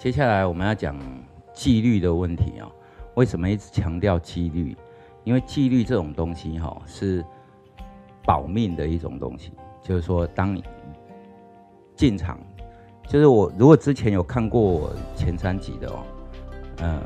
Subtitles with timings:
[0.00, 0.96] 接下来我们要讲
[1.52, 2.72] 纪律的问题哦。
[3.16, 4.74] 为什么一直强调纪律？
[5.24, 7.22] 因为纪律这种东西哈是
[8.24, 9.52] 保命的一种东西。
[9.82, 10.64] 就是说，当你
[11.94, 12.40] 进场，
[13.06, 16.02] 就是我如果之前有看过我前三集的哦，
[16.78, 17.02] 呃，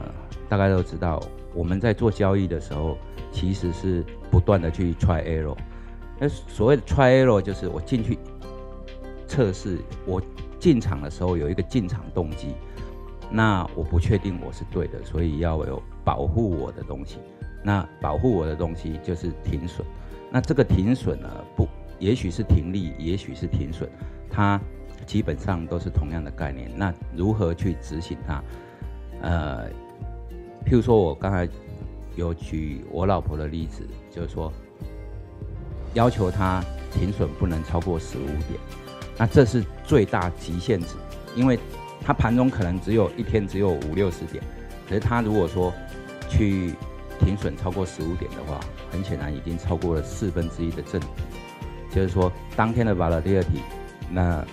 [0.49, 1.21] 大概都知道
[1.53, 2.97] 我们在做交易的时候，
[3.33, 5.57] 其实是不断的去 try error。
[6.21, 8.17] 那所谓的 try error 就是我进去
[9.27, 10.23] 测试，我
[10.61, 12.55] 进场的时候有一个进场动机。
[13.37, 17.19] 那我不确定我是对的，所以要有保护我的东西。
[17.65, 19.85] 那保护我的东西就是停损。
[20.31, 21.67] 那这个停损呢，不，
[21.99, 23.91] 也许是停利，也许是停损，
[24.31, 24.61] 它
[25.05, 26.71] 基本上都是同样的概念。
[26.77, 28.41] 那如何去执行它？
[29.21, 29.69] 呃，
[30.65, 31.49] 譬如说我刚才
[32.15, 34.53] 有举我老婆的例子，就是说
[35.95, 38.61] 要求她停损不能超过十五点，
[39.19, 40.95] 那这是最大极限值，
[41.35, 41.59] 因为。
[42.05, 44.45] 它盘中可能只有一天只有五六十点，
[44.87, 45.73] 可是它如果说
[46.29, 46.75] 去
[47.19, 48.61] 停损超过十五点的话，
[48.93, 51.01] 很显然已经超过了四分之一的正，
[51.91, 53.63] 就是说当天的 volatility
[54.11, 54.45] 那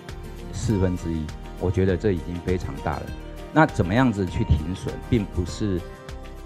[0.53, 1.25] 四分之一，
[1.59, 3.03] 我觉得这已经非常大了。
[3.51, 5.81] 那怎么样子去停损，并不是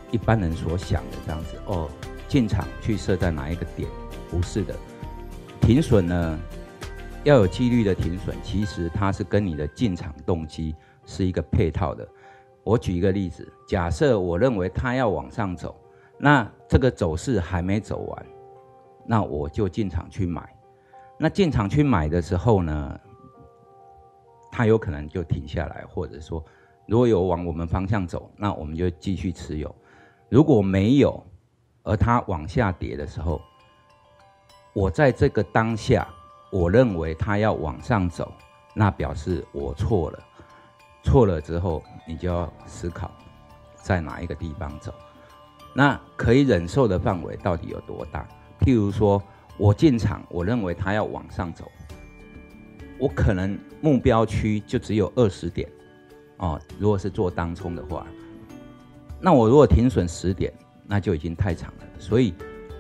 [0.10, 1.88] 一般人所想的这样子哦，
[2.28, 3.88] 进场去设在哪一个点，
[4.32, 4.76] 不是的，
[5.62, 6.40] 停损呢
[7.24, 10.74] 要有纪律的停损，其实它是跟你的进场动机。
[11.06, 12.08] 是一个配套的。
[12.64, 15.76] 我举一个例子，假设我认为它要往上走，
[16.18, 18.26] 那这个走势还没走完，
[19.06, 20.52] 那我就进场去买。
[21.18, 23.00] 那进场去买的时候呢，
[24.52, 26.44] 它有可能就停下来，或者说
[26.88, 29.74] 如果有往我们方向走，那我们就继续持有。
[30.28, 31.24] 如果没有，
[31.84, 33.40] 而它往下跌的时候，
[34.74, 36.08] 我在这个当下，
[36.52, 38.34] 我认为它要往上走，
[38.74, 40.20] 那表示我错了。
[41.06, 43.12] 错了之后，你就要思考
[43.76, 44.92] 在哪一个地方走，
[45.74, 48.28] 那可以忍受的范围到底有多大？
[48.60, 49.22] 譬如说，
[49.58, 51.72] 我进场，我认为它要往上走，
[52.98, 55.70] 我可能目标区就只有二十点
[56.38, 56.60] 哦。
[56.80, 58.08] 如果是做当冲的话，
[59.22, 60.52] 那我如果停损十点，
[60.88, 61.86] 那就已经太长了。
[62.00, 62.34] 所以，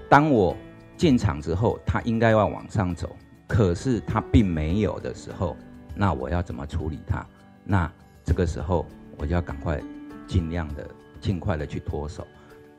[0.10, 0.58] 当我
[0.98, 3.16] 进场之后，它应该要往上走，
[3.48, 5.56] 可是它并没有的时候，
[5.96, 7.26] 那我要怎么处理它？
[7.64, 7.92] 那
[8.26, 8.86] 这个时候，
[9.18, 9.80] 我就要赶快、
[10.28, 10.86] 尽量的、
[11.22, 12.26] 尽快的去脱手。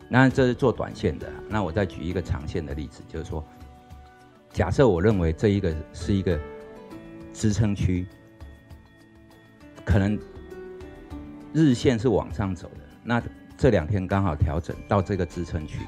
[0.09, 1.27] 那这是做短线的。
[1.49, 3.43] 那我再举一个长线的例子，就是说，
[4.51, 6.39] 假设我认为这一个是一个
[7.33, 8.07] 支撑区，
[9.85, 10.19] 可能
[11.53, 12.81] 日线是往上走的。
[13.05, 13.23] 那
[13.57, 15.79] 这两天刚好调整到这个支撑区，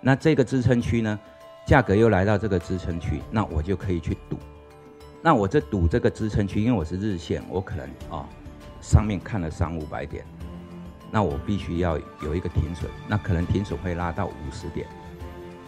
[0.00, 1.18] 那这个支撑区呢，
[1.66, 4.38] 价格又来到这个支撑区，那我就可以去赌。
[5.22, 8.28] 那我这赌这个支撑区，因为我是日线，我可能啊。
[8.86, 10.24] 上面看了三五百点，
[11.10, 14.86] 那我必须要有一个停损，那可能停损会拉到五十点，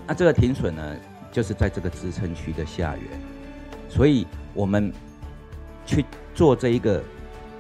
[0.07, 0.97] 那这个停损呢，
[1.33, 3.21] 就是在这个支撑区的下缘，
[3.89, 4.25] 所以
[4.55, 4.93] 我们
[5.85, 7.03] 去做这一个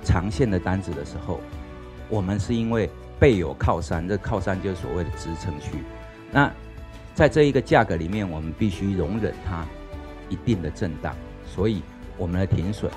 [0.04, 1.41] 长线的单子的时候，
[2.08, 2.88] 我们是因为
[3.19, 5.72] 背有靠山，这靠山就是所谓的支撑区，
[6.30, 6.48] 那
[7.16, 9.66] 在这一个价格里面，我们必须容忍它
[10.28, 11.82] 一定的震荡，所以
[12.16, 12.88] 我们的停损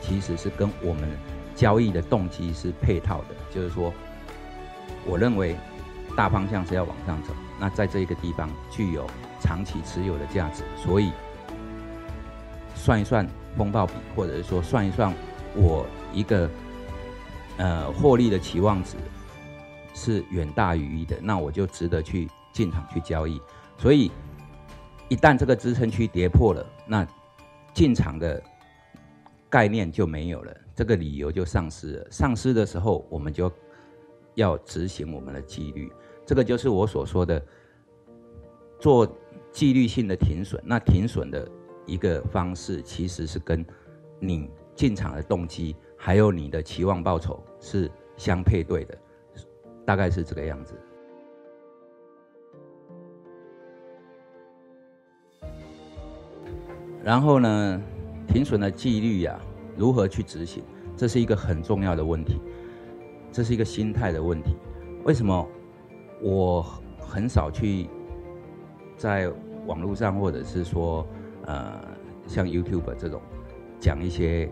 [0.00, 1.08] 其实是跟我们。
[1.54, 3.92] 交易的动机是配套的，就是说，
[5.06, 5.56] 我认为
[6.16, 9.06] 大方向是要往上走，那在这一个地方具有
[9.40, 11.12] 长期持有的价值，所以
[12.74, 13.26] 算一算
[13.56, 15.12] 风暴比，或者是说算一算
[15.54, 16.50] 我一个
[17.56, 18.96] 呃获利的期望值
[19.94, 23.40] 是远大于一的，那我就值得去进场去交易。
[23.78, 24.10] 所以
[25.08, 27.06] 一旦这个支撑区跌破了，那
[27.72, 28.42] 进场的
[29.54, 30.52] 概念就没有了。
[30.74, 32.06] 这个理由就丧失了。
[32.10, 33.48] 丧失的时候，我们就
[34.34, 35.92] 要执行我们的纪律。
[36.26, 37.40] 这个就是我所说的
[38.80, 39.06] 做
[39.52, 40.60] 纪律性的停损。
[40.66, 41.48] 那停损的
[41.86, 43.64] 一个方式，其实是跟
[44.18, 48.98] 你进场的动机，还有你的期望报酬是相配对的，
[49.86, 50.74] 大概是这个样子。
[57.04, 57.80] 然后呢，
[58.26, 59.40] 停损的纪律呀。
[59.76, 60.62] 如何去执行，
[60.96, 62.40] 这是一个很重要的问题，
[63.32, 64.56] 这是一个心态的问题。
[65.04, 65.46] 为什么
[66.22, 66.64] 我
[66.98, 67.88] 很少去
[68.96, 69.30] 在
[69.66, 71.06] 网络上，或者是说，
[71.46, 71.80] 呃，
[72.26, 73.20] 像 YouTube 这种
[73.78, 74.50] 讲一些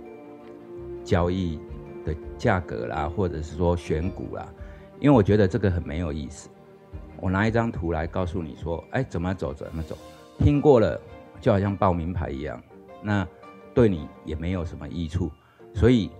[1.05, 1.59] 交易
[2.05, 4.47] 的价格啦，或者是说选股啦？
[5.01, 6.49] 因为我觉得这个很没有意思。
[7.21, 9.97] 我拿一张图来告诉你说，哎，怎么走，怎么走，
[10.39, 11.01] 听过了
[11.41, 12.61] 就好像报名牌一样。
[13.01, 13.27] 那
[13.75, 15.31] 对你也没有什么益处，
[15.75, 16.11] 所以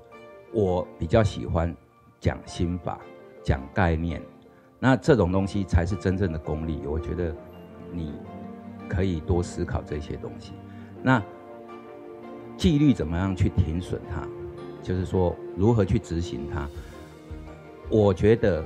[0.53, 1.75] 我比较喜欢
[2.19, 2.99] 讲心法、
[3.43, 4.23] 讲概念，
[4.79, 6.81] 那这种东西才是真正的功力。
[6.87, 7.35] 我觉得
[7.93, 8.15] 你
[8.89, 10.53] 可以多思考这些东西。
[11.03, 11.23] 那
[12.57, 14.27] 纪律怎么样去停损它？
[14.83, 16.69] 就是说如何去执行它？
[17.89, 18.65] 我觉得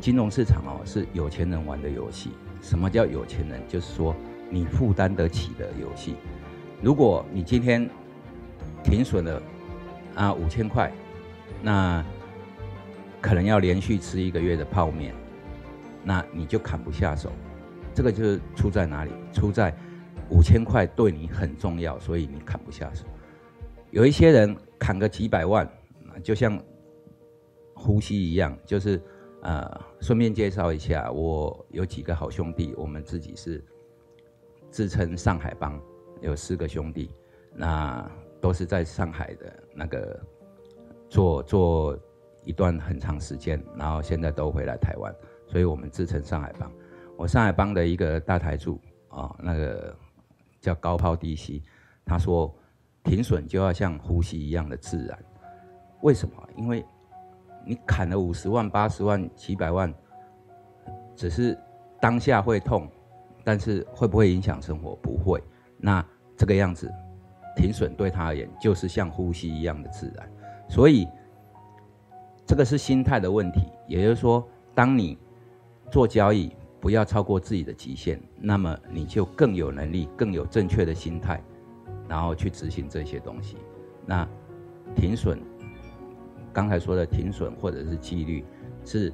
[0.00, 2.30] 金融市场哦是有钱人玩的游戏。
[2.60, 3.60] 什么叫有钱人？
[3.66, 4.14] 就是说
[4.50, 6.16] 你负担得起的游戏。
[6.82, 7.88] 如果你今天
[8.82, 9.42] 停损了
[10.14, 10.90] 啊五千块，
[11.62, 12.04] 那
[13.20, 15.14] 可能要连续吃一个月的泡面，
[16.02, 17.30] 那你就砍不下手。
[17.94, 19.10] 这个就是出在哪里？
[19.32, 19.74] 出在
[20.30, 23.04] 五千块对你很重要，所以你砍不下手。
[23.90, 25.68] 有一些人砍个几百万，
[26.22, 26.58] 就像
[27.74, 29.02] 呼吸一样，就是
[29.42, 29.68] 呃，
[30.00, 33.62] 顺便介绍一下，我有几个好兄弟，我们自己是
[34.70, 35.78] 自称上海帮，
[36.20, 37.10] 有四个兄弟，
[37.54, 40.20] 那都是在上海的那个
[41.08, 41.98] 做做
[42.44, 45.14] 一段很长时间，然后现在都回来台湾，
[45.46, 46.70] 所以我们自称上海帮。
[47.16, 49.96] 我上海帮的一个大台柱啊，那个
[50.60, 51.62] 叫高抛低吸，
[52.04, 52.54] 他说。
[53.02, 55.18] 停损就要像呼吸一样的自然，
[56.02, 56.34] 为什么？
[56.54, 56.84] 因为
[57.64, 59.92] 你砍了五十万、八十万、几百万，
[61.16, 61.58] 只是
[61.98, 62.86] 当下会痛，
[63.42, 64.94] 但是会不会影响生活？
[64.96, 65.42] 不会。
[65.80, 66.04] 那
[66.36, 66.92] 这个样子，
[67.56, 70.30] 停损对他而言就是像呼吸一样的自然。
[70.68, 71.08] 所以
[72.46, 73.68] 这个是心态的问题。
[73.88, 75.18] 也就是说，当你
[75.90, 81.42] 做交易不要超过自己的极限，那么你就更有能力、更有正确的心态。
[82.08, 83.56] 然后去执行这些东西，
[84.04, 84.26] 那
[84.96, 85.40] 停损，
[86.52, 88.44] 刚才说的停损或者是纪律，
[88.84, 89.12] 是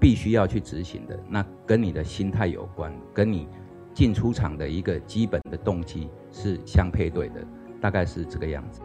[0.00, 1.18] 必须要去执行的。
[1.28, 3.46] 那跟你的心态有关，跟你
[3.94, 7.46] 进出场的一个基本的动机是相配对的，
[7.80, 8.80] 大概是这个样子。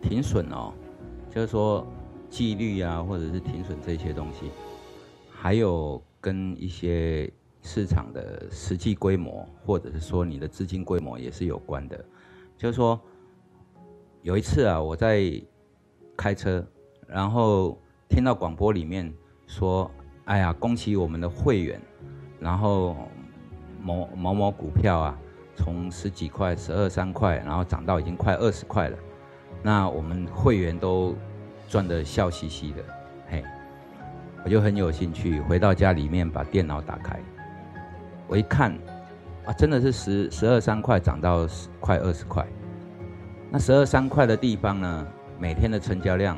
[0.00, 0.72] 停损哦，
[1.30, 1.86] 就是说
[2.28, 4.50] 纪律啊，或者是停损这些东西，
[5.30, 7.32] 还有跟一些。
[7.62, 12.04] 市场的实际规模，或者是说你的资金规模也是有关的。
[12.56, 13.00] 就是说，
[14.22, 15.20] 有一次啊，我在
[16.16, 16.64] 开车，
[17.08, 17.76] 然后
[18.08, 19.12] 听到广播里面
[19.46, 19.90] 说
[20.26, 21.80] ：“哎呀，恭喜我们的会员，
[22.40, 22.96] 然后
[23.80, 25.18] 某某某股票啊，
[25.54, 28.96] 从十几块、十二三块，然后涨到已经快二十块了。
[29.62, 31.14] 那我们会员都
[31.68, 32.82] 赚得笑嘻嘻的。”
[33.30, 33.44] 嘿，
[34.44, 37.18] 我就很有兴趣，回到家里面把电脑打开。
[38.28, 38.72] 我一看，
[39.44, 41.46] 啊，真的是十十二三块涨到
[41.80, 42.44] 快二十块。
[43.50, 45.06] 那十二三块的地方呢，
[45.38, 46.36] 每天的成交量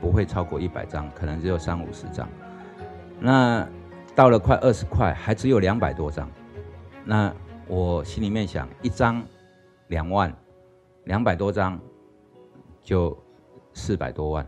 [0.00, 2.28] 不会超过一百张，可能只有三五十张。
[3.20, 3.68] 那
[4.14, 6.28] 到了快二十块，还只有两百多张。
[7.04, 7.34] 那
[7.66, 9.22] 我心里面想，一张
[9.88, 10.34] 两万，
[11.04, 11.78] 两百多张
[12.82, 13.16] 就
[13.74, 14.46] 四百多万。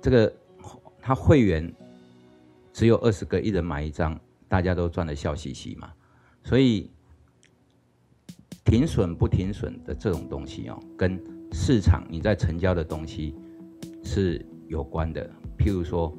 [0.00, 0.32] 这个
[1.00, 1.72] 他会员
[2.72, 4.18] 只有二十个，一人买一张。
[4.48, 5.92] 大家都赚得笑嘻嘻嘛，
[6.42, 6.90] 所以
[8.64, 13.36] 停损不停损的这种东西哦，跟市场你在成交的东西
[14.02, 15.28] 是有关的。
[15.58, 16.16] 譬如说，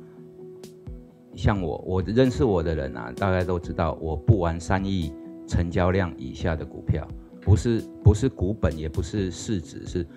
[1.36, 5.14] 像我，我认识我的人啊，大概都知道，我不玩三亿
[5.48, 7.08] 成交量以下的股票，
[7.42, 10.08] 不是不是股本，也不是市值，是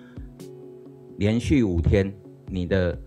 [1.17, 2.13] 连续五天
[2.47, 2.97] 你的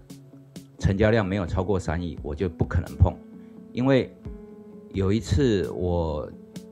[0.79, 3.15] 成交量没有超过三亿，我就不可能碰，
[3.73, 4.11] 因为。
[4.95, 6.29] 有一次我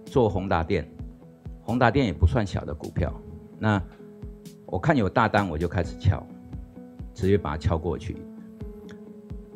[0.07, 0.91] 做宏达电，
[1.61, 3.13] 宏达电也不算小的股票。
[3.59, 3.81] 那
[4.65, 6.27] 我看有大单，我就开始敲，
[7.17, 8.15] 直接把它敲过去。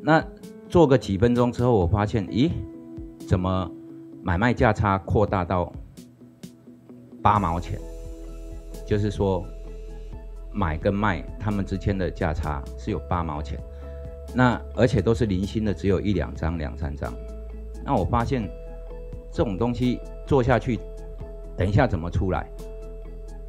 [0.00, 0.24] 那
[0.66, 2.50] 做个几分钟之后，我发现，咦，
[3.28, 3.70] 怎么
[4.22, 5.70] 买卖价差扩大到
[7.22, 7.78] 八毛钱？
[8.86, 9.44] 就是说，
[10.52, 13.60] 买跟卖他们之间的价差是有八毛钱。
[14.34, 17.12] 那而且都是零星的，只有一两张、两三张。
[17.84, 18.48] 那我发现
[19.30, 20.80] 这种东西做下去，
[21.58, 22.48] 等一下怎么出来？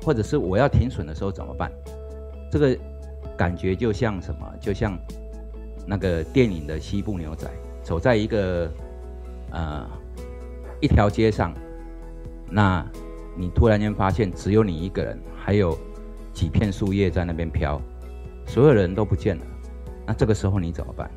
[0.03, 1.72] 或者是我要停损的时候怎么办？
[2.51, 2.77] 这个
[3.41, 4.48] 感觉就像什么？
[4.60, 4.95] 就像
[5.88, 7.50] 那个电影的西部牛仔，
[7.81, 8.71] 走在一个
[9.50, 9.83] 呃
[10.79, 11.51] 一条街上，
[12.51, 12.86] 那
[13.36, 15.75] 你突然间发现只有你一个人，还有
[16.31, 17.81] 几片树叶在那边飘，
[18.45, 19.43] 所有人都不见了。
[20.05, 21.10] 那这个时候你怎么办？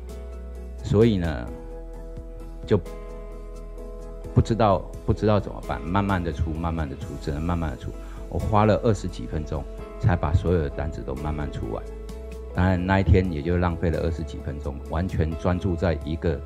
[0.83, 1.47] 所以呢，
[2.65, 2.81] 就。
[4.33, 7.91] 不知道不知道怎么办，慢慢的出，慢慢的出，只能慢慢的出。
[8.29, 9.63] 我花了二十几分钟，
[9.99, 11.81] 才把所有的单子都慢慢出完。
[12.55, 16.39] 当然那一天也就浪费了二十几分钟，完全专注在一个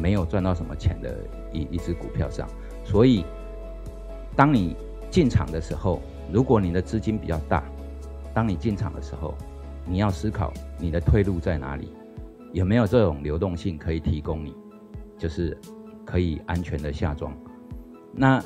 [0.00, 1.12] 没有赚到什么钱的
[1.52, 2.48] 一一只股票上。
[2.84, 3.24] 所以，
[4.36, 4.76] 当你
[5.10, 6.00] 进场的时候，
[6.32, 7.64] 如果你的资金比较大，
[8.32, 9.34] 当你进场的时候，
[9.84, 11.92] 你要思考你的退路在哪里，
[12.52, 14.54] 有没有这种流动性可以提供你，
[15.18, 15.58] 就是
[16.04, 17.36] 可以安全的下庄。
[18.12, 18.40] 那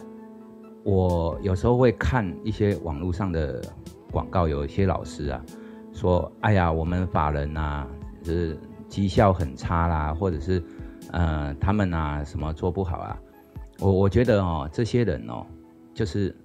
[0.84, 3.62] 我有时候会看一些网络上的
[4.10, 5.44] 广告，有一些老师啊
[5.92, 7.86] 说：“哎呀，我们法人呐，
[8.22, 10.62] 是绩效很差啦，或者是
[11.12, 13.20] 呃他们啊什么做不好啊。”
[13.80, 15.44] 我我觉得哦，这些人哦，
[15.94, 16.36] 就是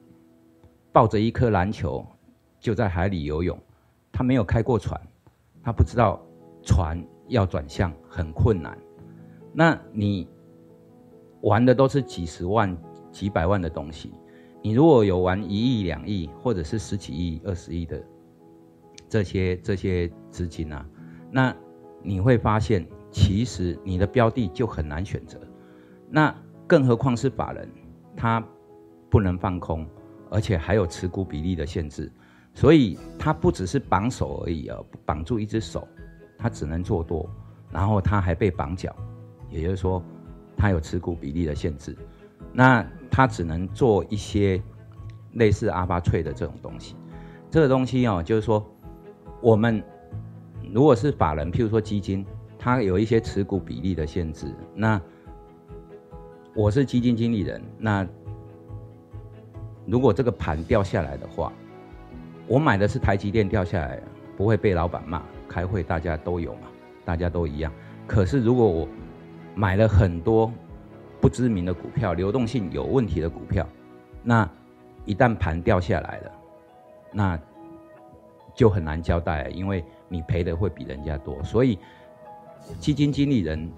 [0.92, 2.06] 抱着一颗篮球
[2.60, 3.58] 就在海里游泳，
[4.12, 5.00] 他没有开过船，
[5.62, 6.22] 他不知道
[6.64, 8.78] 船要转向很困难。
[9.54, 10.28] 那你
[11.42, 12.76] 玩的都是几十万、
[13.12, 14.14] 几百万的东西，
[14.62, 18.02] 你如果有玩一亿、两亿，或者是十几亿、二十亿的
[19.08, 20.86] 这些这些资金啊，
[21.32, 21.56] 那
[22.02, 25.40] 你会发现，其实你的标的就很难选择。
[26.10, 26.34] 那
[26.68, 27.70] 更何况是法人，
[28.16, 28.44] 他
[29.10, 29.86] 不能放空，
[30.30, 32.12] 而且还有持股比例的限制，
[32.54, 35.88] 所以他不只是绑手而已啊，绑住一只手，
[36.38, 37.30] 他只能做多，
[37.72, 38.96] 然后他还被绑脚，
[39.50, 40.04] 也就是说，
[40.56, 41.96] 他有持股比例的限制，
[42.54, 44.62] 那他只能做一些
[45.34, 46.96] 类似阿巴翠的这种东西，
[47.50, 48.66] 这个东西哦，就是说，
[49.46, 49.80] 我们
[50.74, 52.26] 如果是法人，譬如说基金，
[52.58, 55.00] 它有一些持股比例的限制，那。
[56.56, 58.08] 我是基金经理人，那
[59.86, 61.52] 如果这个盘掉下来的话，
[62.48, 64.02] 我买的是台积电掉下来，
[64.38, 65.22] 不会被老板骂。
[65.50, 66.62] 开会大家都有嘛，
[67.04, 67.72] 大家都一样。
[68.08, 68.88] 可是如果我
[69.54, 70.50] 买了很多
[71.20, 73.68] 不知名的股票，流动性有问题的股票，
[74.24, 74.50] 那
[75.04, 76.32] 一旦盘掉下来了，
[77.12, 77.40] 那
[78.56, 81.44] 就很难交代，因为你赔的会比人家多。
[81.44, 81.78] 所以
[82.80, 83.70] 基金经理人。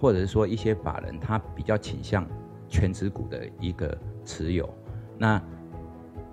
[0.00, 2.26] 或者是说一些法人，他比较倾向
[2.70, 3.94] 全持股的一个
[4.24, 4.66] 持有，
[5.18, 5.38] 那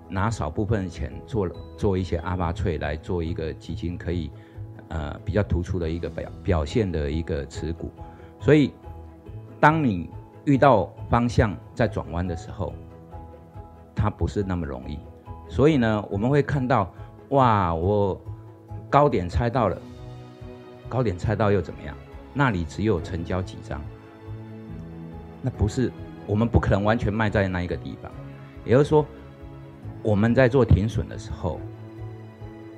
[0.08, 4.30] 拿少部分的钱做做一些阿巴翠来做一个基金，可以
[4.88, 7.90] 呃比较突出的一个表表现的一个持股。
[8.40, 8.72] 所以，
[9.60, 10.08] 当你
[10.46, 12.72] 遇到方向在转弯的时候，
[13.94, 14.98] 它不是那么容易。
[15.46, 16.90] 所以呢，我们会看到，
[17.30, 18.20] 哇，我
[18.88, 19.78] 高点猜到了，
[20.88, 21.94] 高点猜到又怎么样？
[22.32, 23.82] 那里只有成交几张，
[25.42, 25.92] 那不是
[26.26, 28.10] 我们不可能完全卖在那一个地方。
[28.64, 29.04] 也就是说，
[30.02, 31.60] 我们在做停损的时候，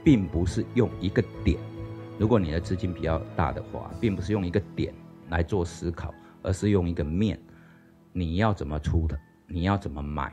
[0.02, 1.58] 并不是用一个点。
[2.18, 4.92] 如果你的资金比较大的话，并不是用一个点
[5.28, 7.38] 来做思考，而是用一个面，
[8.12, 10.32] 你要怎么出的，你要怎么买，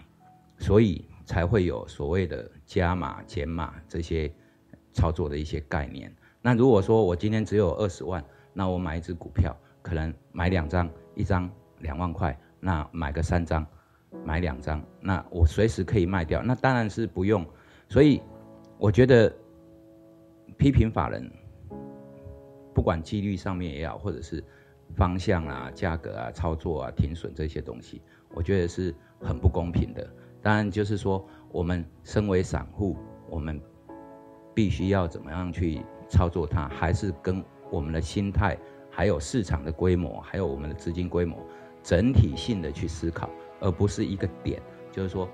[0.58, 4.31] 所以才会有所谓的加码、减码这些
[4.93, 6.12] 操作的一些概念。
[6.41, 13.67] 那如果说我今天只有二十万，那我买一只股票，可能买两张，一张两万块，那买个三张，
[14.24, 16.41] 买两张，那我随时可以卖掉。
[16.41, 17.46] 那当然是不用。
[17.89, 18.22] 所以
[18.77, 19.29] 我觉得
[20.57, 21.29] 批评法人，
[22.74, 24.41] 不管纪律上面也好，或者是
[24.96, 28.01] 方向啊、价格啊、操作啊、停损这些东西，
[28.34, 30.10] 我觉得是很不公平的。
[30.48, 32.96] 当然就是说，我们身为散户，
[33.30, 33.62] 我们
[34.56, 37.44] 必须要怎么样去操作它，还是跟。
[37.70, 38.58] 我们的心态，
[38.89, 41.38] 还有市场的规模，还有我们的资金规模，
[41.84, 45.27] 整体性的去思考，而不是一个点，就是说，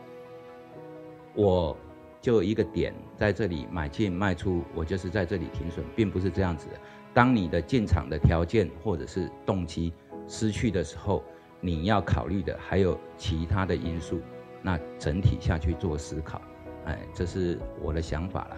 [1.35, 1.77] 我
[2.19, 6.73] 就一个点在这里买进卖出，我就是在这里停损，并不是这样子的。
[7.13, 9.93] 当你的进场的条件或者是动机
[10.27, 11.23] 失去的时候，
[11.61, 14.19] 你要考虑的还有其他的因素，
[14.63, 16.41] 那整体下去做思考，
[16.85, 18.57] 哎，这是我的想法啦。